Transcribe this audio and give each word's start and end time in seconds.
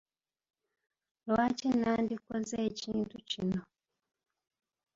Lwaki 1.27 1.67
nandikoze 1.79 2.55
ekintu 2.69 3.17
kino? 3.29 3.59